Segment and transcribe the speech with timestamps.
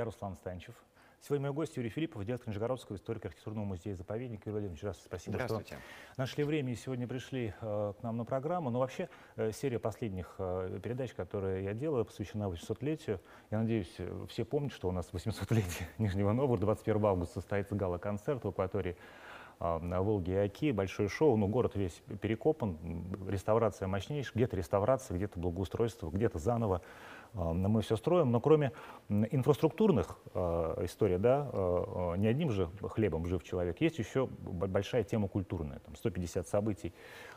[0.00, 0.74] я Руслан Станчев.
[1.20, 4.44] Сегодня мой гость Юрий Филиппов, директор Нижегородского историко-архитектурного музея-заповедника.
[4.48, 5.62] Юрий Владимирович, раз спасибо, что
[6.16, 8.70] нашли время и сегодня пришли э, к нам на программу.
[8.70, 13.20] Но вообще э, серия последних э, передач, которые я делаю, посвящена 800-летию.
[13.50, 16.64] Я надеюсь, э, все помнят, что у нас 800-летие Нижнего Новгорода.
[16.64, 18.96] 21 августа состоится гала-концерт в акватории
[19.60, 22.78] э, на Волге и Оки, большое шоу, ну, город весь перекопан,
[23.28, 26.82] реставрация мощнейшая, где-то реставрация, где-то благоустройство, где-то заново
[27.34, 28.72] э, мы все строим, но кроме
[29.08, 35.04] инфраструктурных э, историй, да, э, э, не одним же хлебом жив человек, есть еще большая
[35.04, 36.92] тема культурная, там 150 событий,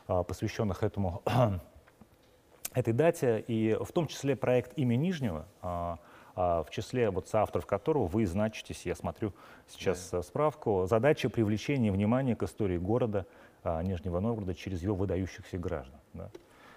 [0.08, 1.22] э, посвященных этому
[2.74, 7.66] этой дате, и в том числе проект «Имя Нижнего», а, а, в числе вот соавторов
[7.66, 9.32] которого вы значитесь, я смотрю
[9.68, 13.26] сейчас э, справку, задача привлечения внимания к истории города
[13.62, 15.98] а, Нижнего Новгорода через его выдающихся граждан.
[16.12, 16.30] да.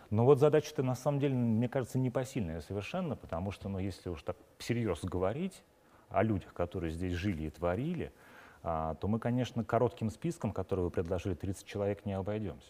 [0.10, 4.24] Но вот задача-то на самом деле, мне кажется, непосильная совершенно, потому что, ну, если уж
[4.24, 5.64] так всерьез говорить
[6.10, 8.14] о людях, которые здесь жили и творили,
[8.64, 12.70] а, то мы, конечно, коротким списком, который вы предложили, 30 человек, не обойдемся.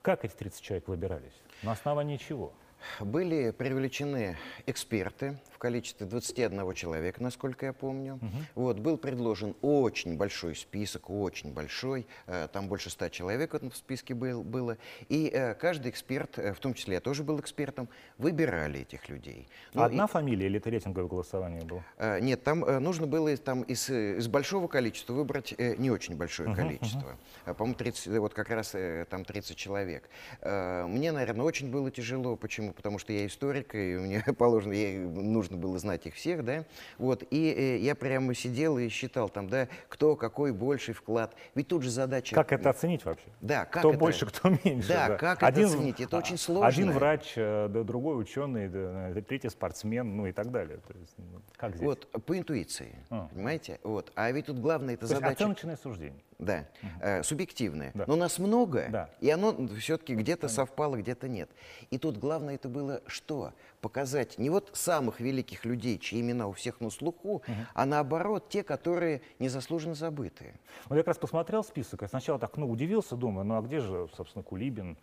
[0.00, 1.42] Как эти 30 человек выбирались?
[1.62, 2.52] На основании чего?
[3.00, 8.18] Были привлечены эксперты в количестве 21 человека, насколько я помню.
[8.54, 14.14] Вот, был предложен очень большой список, очень большой, э, там больше 100 человек в списке
[14.14, 14.76] был, было.
[15.08, 19.48] И э, каждый эксперт, э, в том числе я тоже был экспертом, выбирали этих людей.
[19.74, 21.82] Ну, Одна и- фамилия или это рейтинговое голосование было?
[22.20, 27.16] Нет, там нужно было там из, из большого количества выбрать не очень большое количество.
[27.44, 28.74] А, По-моему, 30, э, вот как раз
[29.10, 30.08] там 30 человек.
[30.42, 32.36] Мне, наверное, очень было тяжело.
[32.36, 32.67] Почему?
[32.72, 36.64] Потому что я историк, и мне положено, ей нужно было знать их всех, да.
[36.98, 41.34] Вот, и э, я прямо сидел и считал там, да, кто какой больший вклад.
[41.54, 42.34] Ведь тут же задача...
[42.34, 43.26] Как это оценить вообще?
[43.40, 44.88] Да, как кто это- больше, кто меньше.
[44.88, 46.00] Да, как это оценить?
[46.00, 46.66] Это а, очень сложно.
[46.66, 50.78] Один врач, э, да, другой ученый, да, третий спортсмен, ну и так далее.
[50.86, 51.86] То есть, ну, как здесь?
[51.86, 53.28] Вот, по интуиции, А.
[53.32, 53.78] понимаете?
[53.82, 54.12] Вот.
[54.14, 55.32] А ведь тут главное, это То задача...
[55.32, 56.22] оценочное суждение.
[56.38, 56.66] Да,
[57.00, 57.90] э, субъективное.
[57.94, 58.04] Да.
[58.06, 59.10] Но нас много, Да.
[59.20, 61.50] и оно все-таки где-то совпало, где-то нет.
[61.90, 63.52] И тут главное это было что?
[63.80, 67.42] Показать не вот самых великих людей, чьи имена у всех на слуху,
[67.74, 70.54] а наоборот те, которые незаслуженно забыты.
[70.86, 73.80] Вот я как раз посмотрел список, и сначала так, ну, удивился, думаю, ну а где
[73.80, 74.96] же, собственно, Кулибин,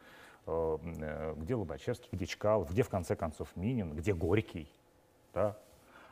[0.47, 4.69] э, э, где Лобачевский, где Чкалов, где, в конце концов, Минин, где Горький,
[5.33, 5.57] да?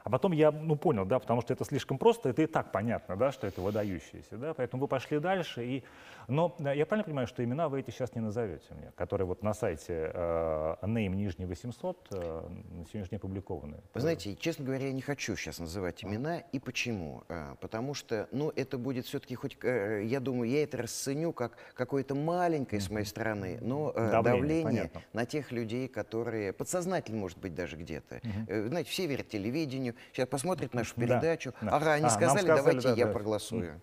[0.03, 3.15] А потом я, ну, понял, да, потому что это слишком просто, это и так понятно,
[3.15, 5.83] да, что это выдающиеся, да, поэтому вы пошли дальше, и...
[6.27, 9.53] Но я правильно понимаю, что имена вы эти сейчас не назовете мне, которые вот на
[9.53, 13.77] сайте э, name нижний 800 э, на сегодняшний день опубликованы?
[13.93, 16.39] Вы знаете, честно говоря, я не хочу сейчас называть имена.
[16.39, 17.23] И почему?
[17.27, 21.57] А, Потому что, ну, это будет все-таки хоть, э, я думаю, я это расценю как
[21.73, 25.01] какое-то маленькое с моей стороны, но э, Давление, давление, понятно.
[25.11, 28.21] на тех людей, которые подсознательно, может быть, даже где-то.
[28.47, 31.53] Э, вы Знаете, все верят телевидению, сейчас посмотрят нашу Да, передачу.
[31.61, 31.75] да.
[31.75, 33.11] Ага, они А, сказали, сказали, давайте да, я да.
[33.13, 33.81] проголосую.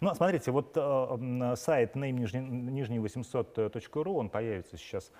[0.00, 5.10] Ну, смотрите, вот э, сайт name нижний, нижний 800.ru, он появится сейчас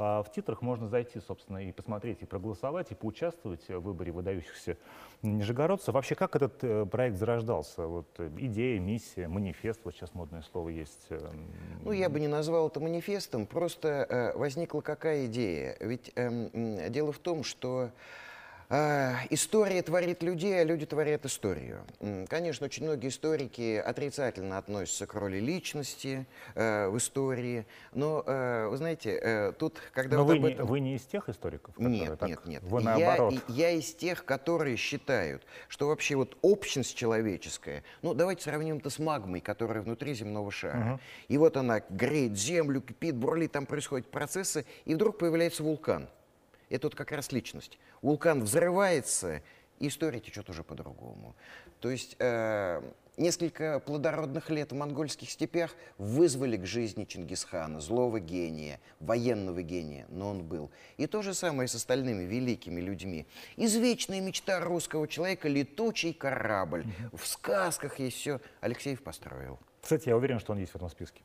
[0.00, 4.76] а, в титрах, можно зайти, собственно, и посмотреть, и проголосовать, и поучаствовать в выборе выдающихся
[5.22, 5.92] нижегородцев.
[5.92, 7.86] Вообще, как этот э, проект зарождался?
[7.86, 11.06] Вот э, идея, миссия, манифест, вот сейчас модное слово есть.
[11.10, 11.18] э,
[11.82, 15.76] Ну, я бы не назвал это манифестом, просто э, возникла какая идея.
[15.80, 16.48] Ведь м,
[16.92, 17.88] дело в том, что э,
[18.70, 21.84] история творит людей, а люди творят историю.
[22.28, 28.76] Конечно, очень многие историки отрицательно относятся к роли личности э, в истории, но, э, вы
[28.76, 30.66] знаете, э, тут, когда Но вот вы, об не, этом...
[30.66, 32.62] вы не из тех историков, которые Нет, так, нет, нет.
[32.64, 33.34] вы я, наоборот.
[33.48, 38.90] и- я из тех, которые считают, что вообще вот общность человеческая, ну давайте сравним это
[38.90, 41.00] с магмой, которая внутри земного шара.
[41.28, 46.08] И вот она греет землю, кипит, бурлит, там происходят процессы, и вдруг появляется вулкан.
[46.70, 47.78] Это вот как раз личность.
[48.02, 49.42] Вулкан взрывается,
[49.78, 51.34] и история течет уже по-другому.
[51.80, 52.82] То есть э,
[53.16, 60.30] несколько плодородных лет в монгольских степях вызвали к жизни Чингисхана, злого гения, военного гения, но
[60.30, 60.70] он был.
[60.96, 63.26] И то же самое с остальными великими людьми.
[63.56, 66.84] Извечная мечта русского человека— летучий корабль.
[67.12, 68.40] В сказках есть все.
[68.60, 69.58] Алексеев построил.
[69.80, 71.22] Кстати, я уверен, что он есть в этом списке.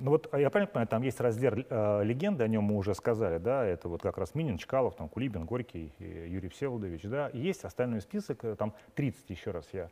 [0.00, 2.94] Ну вот, а я правильно понимаю, там есть раздел э, легенды, о нем мы уже
[2.94, 7.38] сказали, да, это вот как раз Минин, Чкалов, там, Кулибин, Горький, Юрий Всеволодович, да, и
[7.38, 9.90] есть остальной список, э, там 30, еще раз я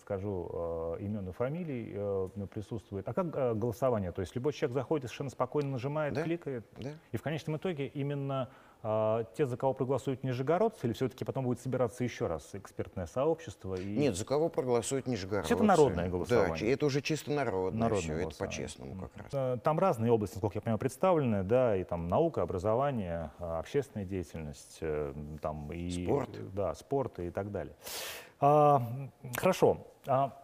[0.00, 3.08] скажу, э, имен и фамилий э, присутствует.
[3.08, 4.12] А как э, голосование?
[4.12, 6.90] То есть любой человек заходит совершенно спокойно нажимает, Да, кликает, да.
[7.12, 8.48] и в конечном итоге именно
[8.86, 13.76] а, те, за кого проголосуют нижегородцы, или все-таки потом будет собираться еще раз экспертное сообщество?
[13.76, 13.96] И...
[13.96, 15.54] Нет, за кого проголосуют нижегородцы.
[15.54, 16.58] Это народное голосование.
[16.58, 19.60] Да, это уже чисто народное, народное все, это по-честному как раз.
[19.62, 24.80] Там разные области, насколько я понимаю, представлены, да, и там наука, образование, а, общественная деятельность,
[25.40, 26.04] там и...
[26.04, 26.52] Спорт.
[26.52, 27.74] Да, спорт и так далее.
[28.46, 28.82] А,
[29.36, 29.86] хорошо.
[30.06, 30.38] А,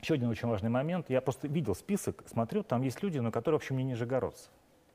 [0.00, 1.08] еще один очень важный момент.
[1.08, 4.50] Я просто видел список, смотрю, там есть люди, на которые, в общем, не нижегородцы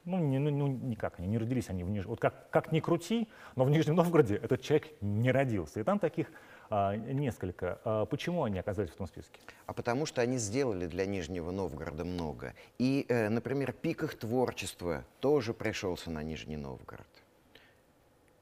[0.07, 2.05] ну, не, ну, ну никак, они не родились, они в Ниж...
[2.05, 5.81] Вот как, как ни крути, но в Нижнем Новгороде этот человек не родился.
[5.81, 6.31] И там таких
[6.69, 7.79] а, несколько.
[7.83, 9.39] А, почему они оказались в том списке?
[9.65, 12.53] А потому что они сделали для Нижнего Новгорода много.
[12.79, 17.07] И, э, например, пик их творчества тоже пришелся на Нижний Новгород.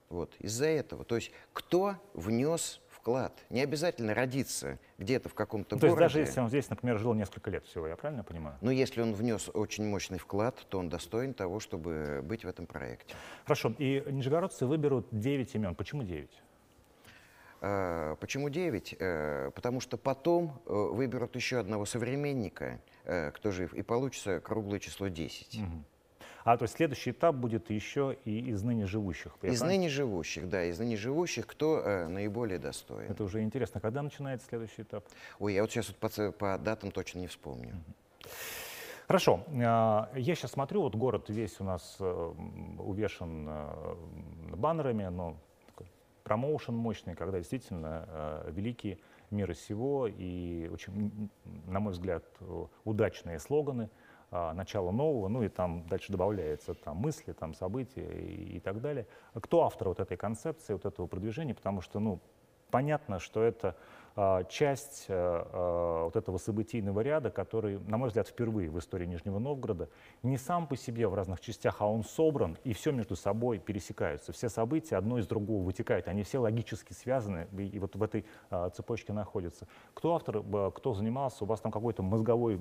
[0.09, 1.03] Вот, из-за этого.
[1.03, 3.45] То есть кто внес вклад.
[3.51, 5.95] Не обязательно родиться где-то в каком-то ну, городе.
[5.95, 8.57] То есть даже если он здесь, например, жил несколько лет всего, я правильно понимаю?
[8.61, 12.65] Но если он внес очень мощный вклад, то он достоин того, чтобы быть в этом
[12.65, 13.13] проекте.
[13.43, 13.75] Хорошо.
[13.77, 15.75] И нижегородцы выберут 9 имен.
[15.75, 16.31] Почему 9?
[17.61, 18.95] А, почему 9?
[18.99, 24.79] Э, потому что потом э, выберут еще одного современника, э, кто жив, и получится круглое
[24.79, 25.59] число 10.
[25.59, 25.83] Угу.
[26.45, 29.35] А то есть следующий этап будет еще и из ныне живущих.
[29.41, 33.09] Из ныне живущих, да, из ныне живущих, кто э, наиболее достоин.
[33.09, 33.81] Это уже интересно.
[33.81, 35.03] Когда начинается следующий этап?
[35.39, 37.73] Ой, я вот сейчас вот по, по датам точно не вспомню.
[39.07, 39.43] Хорошо.
[39.65, 42.33] А, я сейчас смотрю, вот город весь у нас э,
[42.77, 43.95] увешан э,
[44.55, 45.37] баннерами, но
[46.23, 48.99] промоушен мощный, когда действительно э, великие
[49.31, 51.31] мира сего и очень,
[51.65, 52.23] на мой взгляд,
[52.83, 53.89] удачные слоганы–
[54.53, 59.07] начало нового, ну и там дальше добавляется там мысли, там события и, и так далее.
[59.33, 62.19] Кто автор вот этой концепции, вот этого продвижения, потому что, ну,
[62.71, 63.75] понятно, что это а,
[64.49, 69.39] часть а, а, вот этого событийного ряда, который, на мой взгляд, впервые в истории Нижнего
[69.39, 69.89] Новгорода
[70.23, 74.31] не сам по себе в разных частях, а он собран, и все между собой пересекаются.
[74.31, 78.25] Все события одно из другого вытекают, они все логически связаны, и, вот в этой
[78.73, 79.67] цепочке находятся.
[79.93, 80.41] Кто автор,
[80.73, 82.59] кто занимался, у вас там какой-то мозговой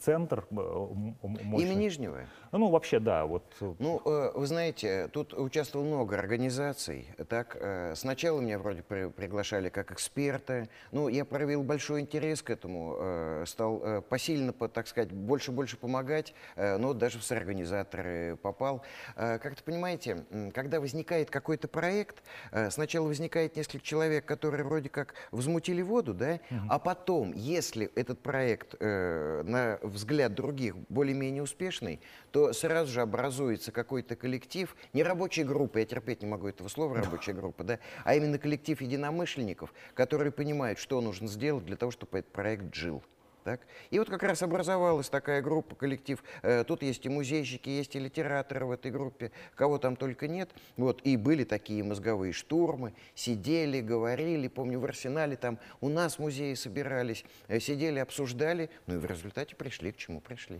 [0.00, 1.62] центр мощный?
[1.62, 2.18] Имя Нижнего?
[2.52, 3.24] Ну, вообще, да.
[3.26, 3.44] Вот.
[3.60, 7.08] Ну, э, вы знаете, тут участвовало много организаций.
[7.28, 12.96] Так, э, сначала меня вроде приглашали как эксперта, ну, я проявил большой интерес к этому,
[12.98, 18.82] э, стал э, посильно, так сказать, больше-больше помогать, э, но даже в соорганизаторы попал.
[19.14, 20.24] Как-то понимаете,
[20.54, 22.22] когда возникает какой-то проект,
[22.70, 26.60] сначала возникает несколько человек, которые вроде как взмутили воду, да, угу.
[26.68, 34.16] а потом, если этот проект, на взгляд других, более-менее успешный, то сразу же образуется какой-то
[34.16, 38.38] коллектив, не рабочая группа, я терпеть не могу этого слова, рабочая группа, да, а именно
[38.38, 43.02] коллектив единомышленников, которые понимают, понимает, что нужно сделать для того, чтобы этот проект жил.
[43.44, 43.60] Так?
[43.90, 46.24] И вот как раз образовалась такая группа, коллектив.
[46.42, 50.50] Э, тут есть и музейщики, есть и литераторы в этой группе, кого там только нет.
[50.76, 56.54] Вот, и были такие мозговые штурмы, сидели, говорили, помню, в Арсенале там у нас музеи
[56.54, 60.58] собирались, э, сидели, обсуждали, ну и в результате пришли к чему пришли.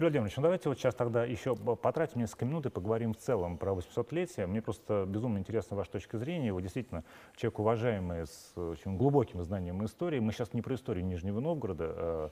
[0.00, 3.58] Юрий Владимирович, ну давайте вот сейчас тогда еще потратим несколько минут и поговорим в целом
[3.58, 4.46] про 800-летие.
[4.46, 6.54] Мне просто безумно интересна ваша точка зрения.
[6.54, 7.04] Вы действительно
[7.36, 10.18] человек уважаемый, с очень глубоким знанием истории.
[10.18, 12.28] Мы сейчас не про историю Нижнего Новгорода, э,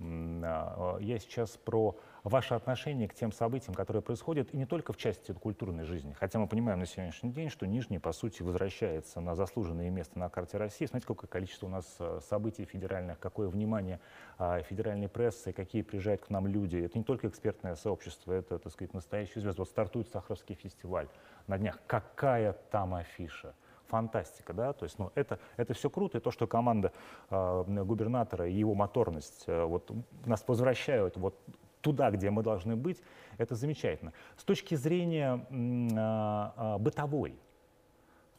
[0.00, 4.92] а, а, я сейчас про ваше отношение к тем событиям, которые происходят, и не только
[4.92, 6.12] в части культурной жизни.
[6.12, 10.28] Хотя мы понимаем на сегодняшний день, что Нижний, по сути, возвращается на заслуженное место на
[10.28, 10.86] карте России.
[10.86, 14.00] Смотрите, какое количество у нас э, событий федеральных, какое внимание
[14.38, 16.76] а, федеральной прессы, какие приезжают к нам люди.
[16.76, 19.58] Это не только экспертное сообщество, это, так сказать, настоящий звезд.
[19.58, 21.08] Вот стартует Сахаровский фестиваль
[21.46, 21.78] на днях.
[21.86, 23.54] Какая там афиша!
[23.88, 26.92] фантастика, да, то есть, ну, это, это все круто, и то, что команда
[27.30, 29.90] э, губернатора и его моторность э, вот
[30.26, 31.40] нас возвращают вот
[31.80, 33.02] туда, где мы должны быть,
[33.36, 34.12] это замечательно.
[34.36, 37.38] С точки зрения э, э, бытовой,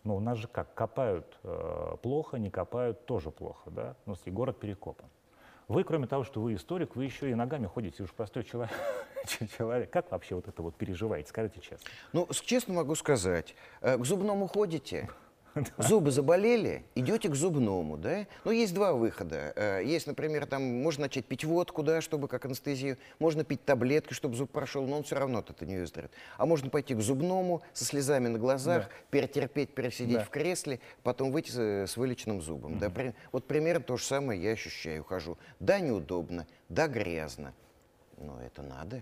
[0.03, 4.31] ну, у нас же как, копают э, плохо, не копают тоже плохо, да, ну, если
[4.31, 5.10] город перекопан.
[5.67, 8.74] Вы, кроме того, что вы историк, вы еще и ногами ходите, уж простой человек.
[9.58, 9.91] человек.
[9.91, 11.29] Как вообще вот это вот переживаете?
[11.29, 11.88] Скажите честно.
[12.12, 15.10] Ну, честно могу сказать, э, к зубному ходите,
[15.78, 18.28] Зубы заболели, идете к зубному, да?
[18.44, 19.54] Ну, есть два выхода.
[19.56, 22.98] Э, есть, например, там можно начать пить водку, да, чтобы как анестезию.
[23.20, 26.12] Можно пить таблетки, чтобы зуб прошел, но он все равно от этого не выздоровеет.
[26.38, 28.92] А можно пойти к зубному со слезами на глазах, да.
[29.10, 30.24] перетерпеть, пересидеть да.
[30.24, 31.51] в кресле, потом выйти
[31.86, 32.74] с вылеченным зубом.
[32.74, 32.80] Угу.
[32.80, 32.89] Да?
[32.89, 33.13] При...
[33.32, 35.04] Вот примерно то же самое я ощущаю.
[35.04, 35.38] Хожу.
[35.60, 37.54] Да, неудобно, да, грязно.
[38.18, 39.01] Но это надо.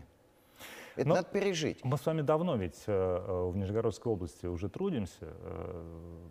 [0.97, 1.83] Это Но надо пережить.
[1.85, 6.27] Мы с вами давно ведь э, э, в Нижегородской области уже трудимся, э,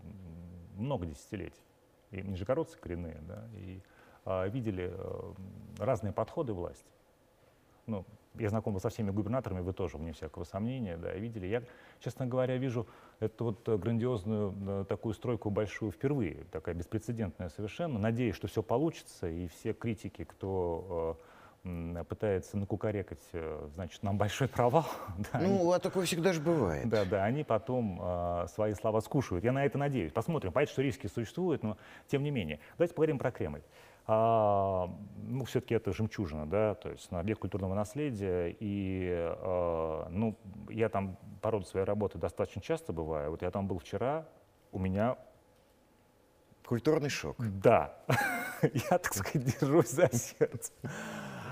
[0.77, 1.63] много десятилетий.
[2.11, 3.81] И нижегородцы коренные, да, и
[4.51, 4.93] видели
[5.79, 6.87] разные подходы власти.
[7.87, 8.05] Ну,
[8.35, 11.47] я знаком со всеми губернаторами, вы тоже, мне всякого сомнения, да, видели.
[11.47, 11.63] Я,
[12.01, 12.87] честно говоря, вижу
[13.21, 17.99] эту вот грандиозную такую стройку большую впервые, такая беспрецедентная совершенно.
[17.99, 21.19] Надеюсь, что все получится, и все критики, кто
[22.09, 24.87] пытается накукарекать, э, значит, нам большой провал.
[25.33, 26.89] да, ну, они, а такое всегда же бывает.
[26.89, 29.45] Да, да, они потом э, свои слова скушают.
[29.45, 30.13] Я на это надеюсь.
[30.13, 30.53] Посмотрим.
[30.53, 32.61] Понятно, что риски существуют, но тем не менее.
[32.79, 33.63] Давайте поговорим про Кремль.
[34.09, 34.89] А,
[35.27, 38.55] ну, все-таки это жемчужина, да, то есть на объект культурного наследия.
[38.61, 40.37] И, а, ну,
[40.69, 43.31] я там по роду своей работы достаточно часто бываю.
[43.31, 44.27] Вот я там был вчера,
[44.73, 45.17] у меня...
[46.65, 47.37] Культурный шок.
[47.39, 47.97] Да.
[48.63, 50.73] я, так сказать, держусь за сердце.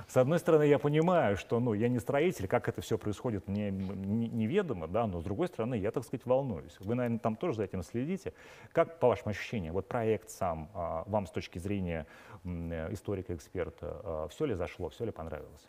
[0.06, 3.70] С одной стороны, я понимаю, что ну, я не строитель, как это все происходит, мне
[3.70, 6.76] неведомо, да, но с другой стороны, я, так сказать, волнуюсь.
[6.80, 8.32] Вы, наверное, там тоже за этим следите.
[8.72, 12.06] Как, по вашим ощущениям, вот проект сам, а, вам с точки зрения
[12.44, 15.68] историка-эксперта, а, все ли зашло, все ли понравилось?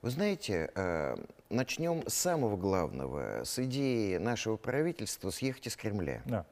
[0.00, 1.16] Вы знаете, э,
[1.50, 6.22] начнем с самого главного, с идеи нашего правительства съехать из Кремля.
[6.24, 6.46] Да.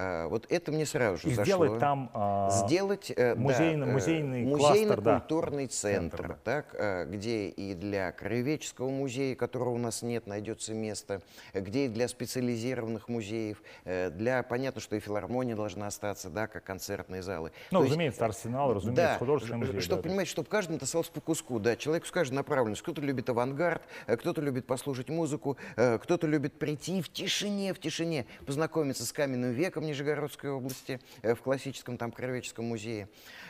[0.00, 1.66] А, вот это мне сразу же и зашло.
[1.66, 5.72] сделать там а, сделать, э, музейный, да, музейный, музейно-культурный да.
[5.72, 6.38] центр, центр да.
[6.44, 11.20] так, а, где и для краеведческого музея, которого у нас нет, найдется место,
[11.52, 16.62] где и для специализированных музеев, э, для, понятно, что и филармония должна остаться, да, как
[16.62, 17.50] концертные залы.
[17.72, 19.80] Ну, То разумеется, есть, арсенал, разумеется, да, художественный музей.
[19.80, 22.84] Чтобы да, понимать, чтобы каждый тасовался по куску, да, человек с каждой направленностью.
[22.84, 28.26] Кто-то любит авангард, э, кто-то любит послушать музыку, кто-то любит прийти в тишине, в тишине,
[28.46, 33.08] познакомиться с каменным веком, Нижегородской области, э, в классическом там краеведческом музее.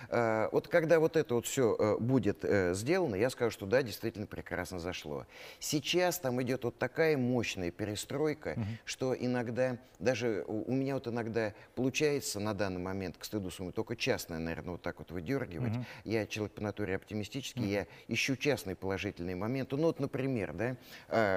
[0.09, 2.45] Э, вот когда вот это вот все э, будет
[2.77, 5.27] сделано, я скажу, что да, действительно прекрасно зашло.
[5.59, 8.65] Сейчас там идет вот такая мощная перестройка, угу.
[8.85, 13.97] что иногда, даже у меня вот иногда получается на данный момент, к стыду своему, только
[13.97, 15.77] частное, наверное, вот так вот выдергивать.
[15.77, 15.85] Угу.
[16.05, 17.71] Я человек по натуре оптимистический, угу.
[17.71, 19.77] я ищу частные положительные моменты.
[19.77, 20.77] Ну вот, например, да,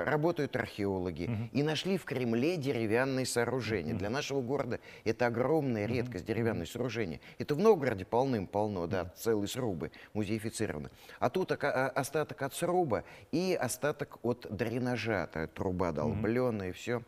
[0.05, 1.49] работают археологи угу.
[1.53, 3.93] и нашли в Кремле деревянные сооружения.
[3.93, 3.99] Угу.
[3.99, 7.19] Для нашего города это огромная редкость, деревянное сооружение.
[7.37, 10.89] Это в Новгороде полным-полно, да, целые срубы музеифицированы.
[11.19, 17.01] А тут а, остаток от сруба и остаток от дренажа, труба долбленная и все.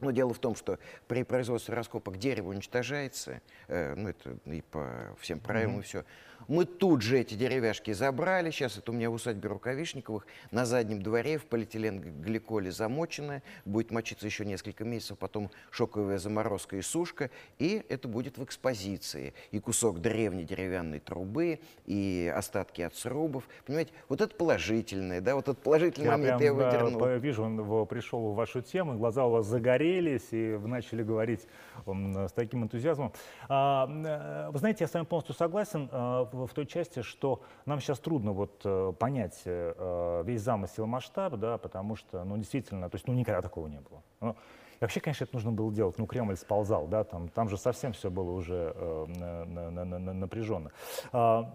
[0.00, 0.78] Но дело в том, что
[1.08, 5.80] при производстве раскопок дерево уничтожается, э, ну это и по всем правилам mm-hmm.
[5.80, 6.04] и все.
[6.48, 8.50] Мы тут же эти деревяшки забрали.
[8.50, 13.42] Сейчас это у меня в усадьбе Рукавишниковых на заднем дворе в полиэтилен-гликоле замочено.
[13.64, 17.30] Будет мочиться еще несколько месяцев, потом шоковая заморозка и сушка.
[17.58, 19.34] И это будет в экспозиции.
[19.50, 23.44] И кусок древней деревянной трубы, и остатки от срубов.
[23.66, 27.00] Понимаете, вот это положительное, да, вот этот положительный я момент прям, я выдернул.
[27.00, 31.46] Да, вижу, он пришел в вашу тему, глаза у вас загорелись, и вы начали говорить
[31.86, 33.12] с таким энтузиазмом.
[33.48, 37.80] А, э, вы знаете, я с вами полностью согласен а, в той части, что нам
[37.80, 42.96] сейчас трудно вот э, понять э, весь замысел масштаб, да, потому что, ну, действительно, то
[42.96, 44.02] есть, ну, никогда такого не было.
[44.20, 44.36] Ну,
[44.80, 45.98] и вообще, конечно, это нужно было делать.
[45.98, 49.06] Ну, Кремль сползал, да, там, там же совсем все было уже э,
[49.46, 50.70] на, на, на, напряженно.
[51.12, 51.52] А,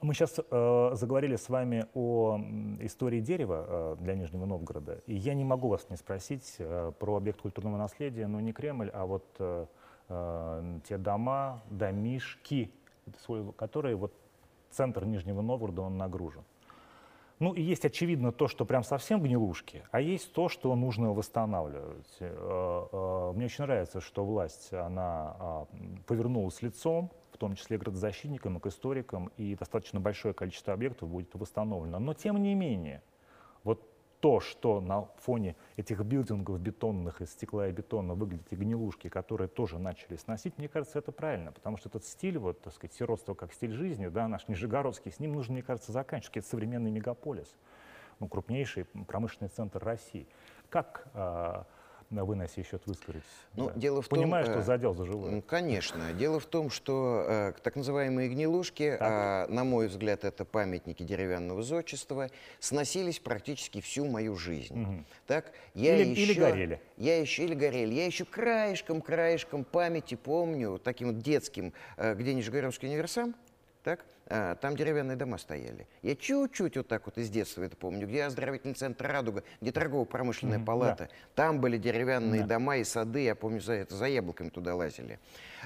[0.00, 2.38] мы сейчас э, заговорили с вами о
[2.80, 7.16] истории дерева э, для Нижнего Новгорода, и я не могу вас не спросить э, про
[7.16, 9.66] объект культурного наследия, но не Кремль, а вот э,
[10.08, 12.70] э, те дома, домишки,
[13.56, 14.12] которые вот
[14.70, 16.44] центр Нижнего Новгорода, он нагружен.
[17.38, 22.16] Ну и есть, очевидно, то, что прям совсем гнилушки, а есть то, что нужно восстанавливать.
[22.18, 25.66] Э, э, мне очень нравится, что власть, она а,
[26.06, 32.00] повернулась лицом, в том числе градозащитникам, к историкам, и достаточно большое количество объектов будет восстановлено.
[32.00, 33.02] Но тем не менее,
[34.20, 39.48] то, что на фоне этих билдингов бетонных из стекла и бетона выглядят и гнилушки, которые
[39.48, 43.34] тоже начали сносить, мне кажется, это правильно, потому что этот стиль, вот, так сказать, сиротство
[43.34, 46.38] как стиль жизни, да, наш Нижегородский, с ним нужно, мне кажется, заканчивать.
[46.38, 47.54] Это современный мегаполис,
[48.18, 50.26] ну, крупнейший промышленный центр России.
[50.68, 51.66] Как а,
[52.10, 53.26] на сей счет выскажетесь?
[53.54, 53.72] Ну, да.
[53.74, 55.42] дело в Понимаю, том, что э, задел за живое.
[55.42, 56.12] Конечно.
[56.12, 61.62] Дело в том, что э, так называемые гнилушки, э, на мой взгляд, это памятники деревянного
[61.62, 64.82] зодчества, сносились практически всю мою жизнь.
[64.82, 65.04] Угу.
[65.26, 66.80] Так, я или, еще, или горели.
[66.96, 67.94] Я еще, или горели.
[67.94, 73.34] Я еще краешком, краешком памяти помню, таким вот детским, э, где Нижегородский универсам,
[73.82, 75.86] так, а, там деревянные дома стояли.
[76.02, 80.58] Я чуть-чуть вот так вот из детства это помню, где оздоровительный центр «Радуга», где торгово-промышленная
[80.58, 81.04] mm-hmm, палата.
[81.04, 81.14] Да.
[81.34, 82.56] Там были деревянные да.
[82.56, 85.18] дома и сады, я помню, за это, за яблоками туда лазили.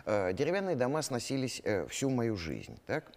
[0.07, 3.11] А, деревянные дома сносились э, всю мою жизнь, так?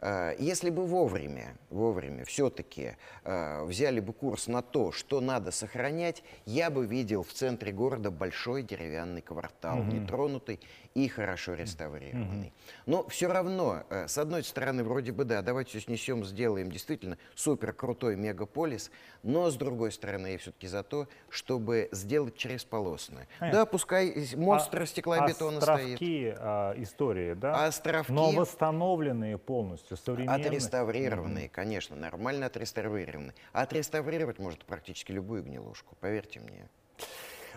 [0.00, 6.22] А, если бы вовремя, вовремя все-таки э, взяли бы курс на то, что надо сохранять,
[6.46, 10.00] я бы видел в центре города большой деревянный квартал, mm-hmm.
[10.00, 10.60] нетронутый
[10.94, 12.48] и хорошо реставрированный.
[12.48, 12.82] Mm-hmm.
[12.86, 17.18] Но все равно, э, с одной стороны, вроде бы да, давайте все снесем, сделаем действительно
[17.34, 18.90] супер крутой мегаполис,
[19.22, 23.28] но с другой стороны я все-таки за то, чтобы сделать черезполосное.
[23.38, 23.60] Понятно.
[23.60, 25.78] Да, пускай монстр А- стекла и бетона стоит.
[25.78, 27.66] островки а, истории, да?
[27.66, 30.46] Островки Но восстановленные полностью, современные.
[30.46, 33.34] отреставрированные, конечно, нормально отреставрированные.
[33.52, 36.68] А отреставрировать может практически любую гнилушку, поверьте мне.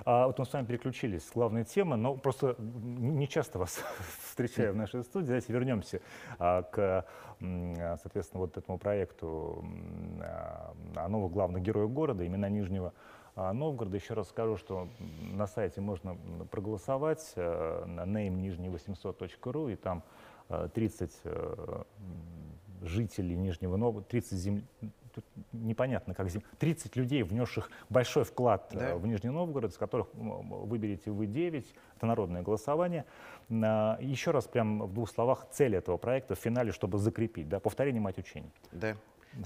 [0.05, 3.83] А, вот мы с вами переключились с главной темы, но просто не часто вас
[4.25, 5.27] встречаю в нашей студии.
[5.27, 6.01] Давайте вернемся
[6.39, 7.05] а, к,
[7.39, 9.63] а, соответственно, вот этому проекту
[10.21, 12.93] а, о новых главных героях города, имена Нижнего
[13.35, 13.95] Новгорода.
[13.95, 16.17] Еще раз скажу, что на сайте можно
[16.51, 20.03] проголосовать э, на name-800.ru, и там
[20.74, 24.65] 30 э, м, жителей Нижнего Новгорода, 30 земель,
[25.13, 26.41] тут непонятно как зем...
[26.60, 28.96] 30 людей, внесших большой вклад э, Да.
[28.96, 33.05] в Нижний Новгород, из которых выберете вы 9, это народное голосование.
[33.50, 38.01] Еще раз прям в двух словах цель этого проекта в финале, чтобы закрепить, да, повторение
[38.01, 38.51] мать учений.
[38.72, 38.96] Да.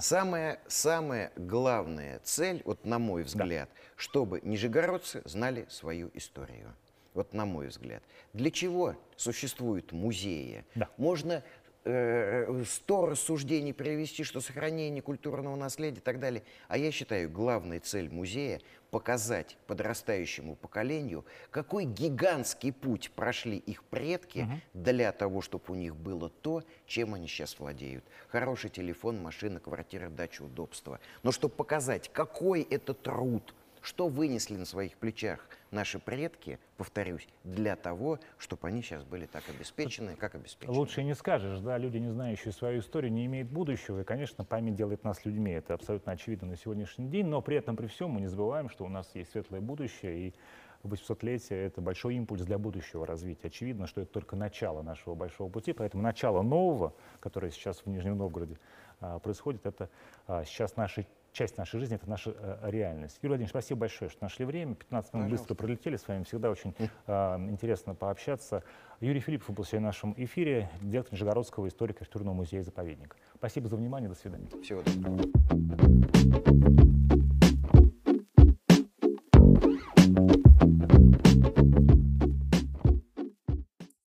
[0.00, 6.74] Самая, самая главная цель, вот на мой взгляд, чтобы нижегородцы знали свою историю.
[7.16, 8.02] Вот на мой взгляд.
[8.34, 10.66] Для чего существуют музеи?
[10.74, 10.90] Да.
[10.98, 11.42] Можно
[11.84, 16.42] э, сто рассуждений привести, что сохранение культурного наследия и так далее.
[16.68, 24.46] А я считаю, главная цель музея показать подрастающему поколению, какой гигантский путь прошли их предки
[24.74, 28.04] для того, чтобы у них было то, чем они сейчас владеют.
[28.28, 31.00] Хороший телефон, машина, квартира, дача, удобства.
[31.22, 33.54] Но чтобы показать, какой это труд,
[33.86, 39.44] что вынесли на своих плечах наши предки, повторюсь, для того, чтобы они сейчас были так
[39.48, 40.76] обеспечены, как обеспечены.
[40.76, 44.74] Лучше не скажешь, да, люди, не знающие свою историю, не имеют будущего, и, конечно, память
[44.74, 48.20] делает нас людьми, это абсолютно очевидно на сегодняшний день, но при этом, при всем, мы
[48.20, 50.34] не забываем, что у нас есть светлое будущее, и
[50.82, 53.46] 800-летие— это большой импульс для будущего развития.
[53.46, 58.18] Очевидно, что это только начало нашего большого пути, поэтому начало нового, которое сейчас в Нижнем
[58.18, 58.58] Новгороде
[59.00, 59.90] а, происходит, это
[60.26, 63.18] а, сейчас наша часть нашей жизни, это наша э, реальность.
[63.22, 64.74] Юрий Владимирович, спасибо большое, что нашли время.
[64.74, 66.24] 15 минут быстро пролетели с вами.
[66.24, 66.74] Всегда очень
[67.06, 68.64] а, интересно пообщаться.
[69.00, 73.16] Юрий Филиппов был сегодня в нашем эфире, директор Нижегородского историко-архитектурного музея-заповедника.
[73.34, 74.08] Спасибо за внимание.
[74.08, 74.48] До свидания.
[74.62, 75.26] Всего доброго.